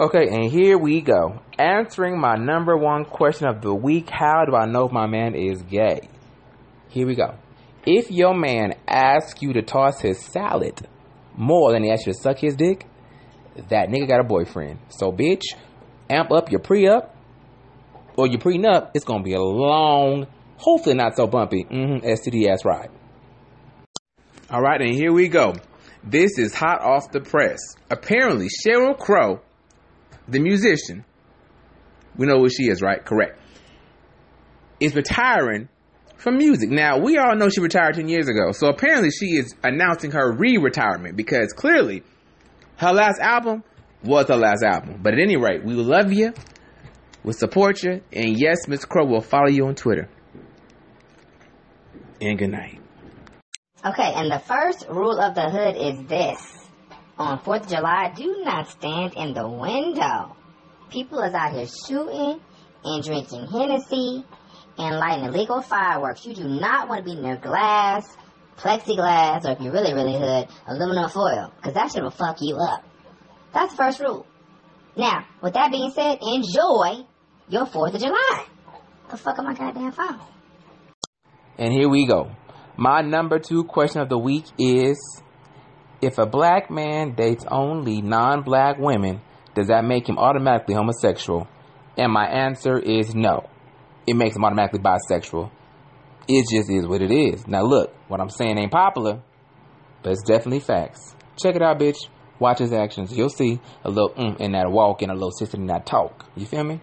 [0.00, 1.42] Okay, and here we go.
[1.58, 5.34] Answering my number one question of the week How do I know if my man
[5.34, 6.08] is gay?
[6.88, 7.34] Here we go.
[7.84, 10.88] If your man asks you to toss his salad
[11.36, 12.86] more than he asks you to suck his dick,
[13.68, 14.78] that nigga got a boyfriend.
[14.88, 15.42] So, bitch,
[16.08, 17.14] amp up your pre up
[18.16, 18.92] or your prenup.
[18.94, 22.90] It's gonna be a long, hopefully not so bumpy, mm-hmm, STD ass ride.
[24.50, 25.54] All right, and here we go.
[26.02, 27.58] This is hot off the press.
[27.90, 29.40] Apparently, Sheryl Crow,
[30.28, 31.04] the musician,
[32.16, 33.04] we know who she is, right?
[33.04, 33.38] Correct.
[34.80, 35.68] Is retiring
[36.16, 36.70] from music.
[36.70, 38.52] Now, we all know she retired 10 years ago.
[38.52, 42.02] So apparently, she is announcing her re retirement because clearly
[42.76, 43.64] her last album
[44.04, 45.00] was her last album.
[45.02, 46.32] But at any rate, we love you,
[47.24, 50.08] we'll support you, and yes, Miss Crow will follow you on Twitter.
[52.20, 52.78] And good night.
[53.84, 56.61] Okay, and the first rule of the hood is this.
[57.22, 60.34] On 4th of July, do not stand in the window.
[60.90, 62.40] People is out here shooting
[62.82, 64.24] and drinking Hennessy
[64.76, 66.26] and lighting illegal fireworks.
[66.26, 68.08] You do not want to be near glass,
[68.56, 72.56] plexiglass, or if you're really, really hood, aluminum foil, because that shit will fuck you
[72.56, 72.82] up.
[73.54, 74.26] That's the first rule.
[74.96, 77.06] Now, with that being said, enjoy
[77.48, 78.46] your 4th of July.
[79.10, 80.18] The fuck am my goddamn phone?
[81.56, 82.32] And here we go.
[82.76, 84.98] My number two question of the week is
[86.02, 89.20] If a black man dates only non black women,
[89.54, 91.46] does that make him automatically homosexual?
[91.96, 93.48] And my answer is no.
[94.04, 95.52] It makes him automatically bisexual.
[96.26, 97.46] It just is what it is.
[97.46, 99.22] Now, look, what I'm saying ain't popular,
[100.02, 101.14] but it's definitely facts.
[101.40, 102.08] Check it out, bitch.
[102.40, 103.16] Watch his actions.
[103.16, 106.26] You'll see a little mm in that walk and a little sister in that talk.
[106.34, 106.80] You feel me?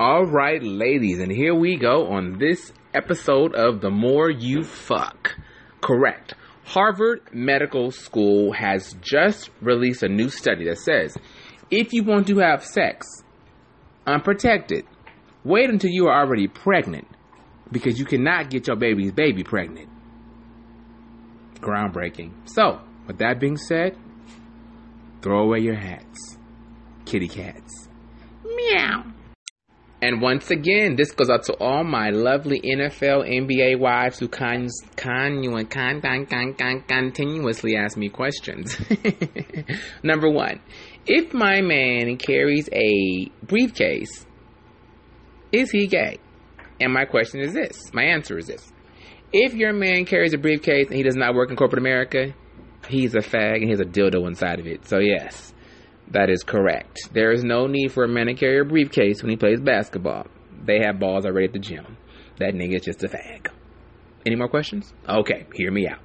[0.00, 5.36] All right, ladies, and here we go on this episode of The More You Fuck.
[5.80, 6.34] Correct.
[6.68, 11.16] Harvard Medical School has just released a new study that says
[11.70, 13.06] if you want to have sex
[14.06, 14.84] unprotected,
[15.44, 17.08] wait until you are already pregnant
[17.72, 19.88] because you cannot get your baby's baby pregnant.
[21.54, 22.32] Groundbreaking.
[22.44, 23.96] So, with that being said,
[25.22, 26.36] throw away your hats.
[27.06, 27.88] Kitty cats.
[30.00, 34.68] And once again, this goes out to all my lovely NFL, NBA wives who con,
[34.96, 38.76] con, con, con, con, con, continuously ask me questions.
[40.04, 40.60] Number one,
[41.04, 44.24] if my man carries a briefcase,
[45.50, 46.18] is he gay?
[46.80, 47.92] And my question is this.
[47.92, 48.72] My answer is this.
[49.32, 52.34] If your man carries a briefcase and he does not work in corporate America,
[52.88, 54.86] he's a fag and he has a dildo inside of it.
[54.86, 55.52] So yes.
[56.10, 57.12] That is correct.
[57.12, 60.26] There is no need for a man to carry a briefcase when he plays basketball.
[60.64, 61.96] They have balls already at the gym.
[62.38, 63.48] That nigga is just a fag.
[64.24, 64.94] Any more questions?
[65.08, 65.98] Okay, hear me out.